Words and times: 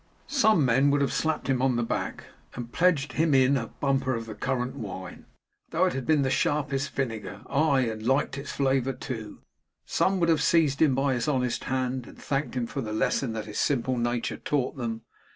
Some 0.25 0.65
men 0.65 0.89
would 0.89 1.01
have 1.01 1.13
slapped 1.13 1.47
him 1.47 1.61
on 1.61 1.75
the 1.75 1.83
back, 1.83 2.23
and 2.55 2.71
pledged 2.73 3.13
him 3.13 3.35
in 3.35 3.55
a 3.55 3.67
bumper 3.67 4.15
of 4.15 4.25
the 4.25 4.33
currant 4.33 4.73
wine, 4.75 5.27
though 5.69 5.85
it 5.85 5.93
had 5.93 6.07
been 6.07 6.23
the 6.23 6.31
sharpest 6.31 6.89
vinegar 6.95 7.41
aye, 7.47 7.81
and 7.81 8.03
liked 8.07 8.35
its 8.35 8.51
flavour 8.51 8.93
too; 8.93 9.41
some 9.85 10.19
would 10.19 10.29
have 10.29 10.41
seized 10.41 10.81
him 10.81 10.95
by 10.95 11.13
his 11.13 11.27
honest 11.27 11.65
hand, 11.65 12.07
and 12.07 12.17
thanked 12.17 12.55
him 12.55 12.65
for 12.65 12.81
the 12.81 12.91
lesson 12.93 13.33
that 13.33 13.45
his 13.45 13.59
simple 13.59 13.95
nature 13.95 14.37
taught 14.37 14.75
them. 14.75 15.03